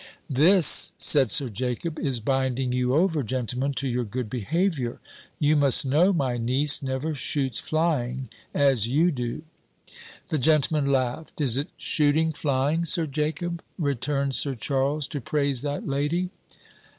"This," 0.31 0.93
said 0.97 1.29
Sir 1.29 1.47
Jacob, 1.47 1.99
"is 1.99 2.19
binding 2.21 2.71
you 2.71 2.95
over, 2.95 3.21
gentlemen, 3.21 3.73
to 3.73 3.87
your 3.87 4.03
good 4.03 4.31
behaviour. 4.31 4.99
You 5.37 5.55
must 5.55 5.85
know, 5.85 6.11
my 6.11 6.37
niece 6.39 6.81
never 6.81 7.13
shoots 7.13 7.59
flying, 7.59 8.27
as 8.51 8.87
you 8.87 9.11
do." 9.11 9.43
The 10.29 10.39
gentlemen 10.39 10.91
laughed: 10.91 11.39
"Is 11.39 11.55
it 11.55 11.67
shooting 11.77 12.33
flying, 12.33 12.83
Sir 12.83 13.05
Jacob," 13.05 13.61
returned 13.77 14.33
Sir 14.33 14.55
Charles, 14.55 15.07
"to 15.09 15.21
praise 15.21 15.61
that 15.61 15.87
lady?" 15.87 16.31